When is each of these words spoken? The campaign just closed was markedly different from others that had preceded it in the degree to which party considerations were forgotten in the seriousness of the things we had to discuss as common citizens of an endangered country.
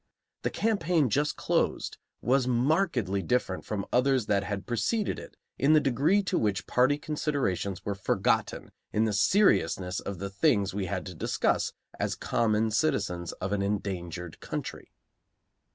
The 0.41 0.49
campaign 0.49 1.11
just 1.11 1.35
closed 1.35 1.99
was 2.21 2.47
markedly 2.47 3.21
different 3.21 3.65
from 3.65 3.85
others 3.93 4.25
that 4.25 4.43
had 4.43 4.65
preceded 4.65 5.19
it 5.19 5.37
in 5.59 5.73
the 5.73 5.79
degree 5.79 6.23
to 6.23 6.39
which 6.39 6.65
party 6.65 6.97
considerations 6.97 7.85
were 7.85 7.93
forgotten 7.93 8.71
in 8.91 9.05
the 9.05 9.13
seriousness 9.13 9.99
of 9.99 10.17
the 10.17 10.31
things 10.31 10.73
we 10.73 10.87
had 10.87 11.05
to 11.05 11.13
discuss 11.13 11.73
as 11.99 12.15
common 12.15 12.71
citizens 12.71 13.31
of 13.33 13.51
an 13.53 13.61
endangered 13.61 14.39
country. 14.39 14.91